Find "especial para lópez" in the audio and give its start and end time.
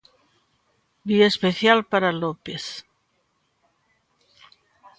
1.27-2.63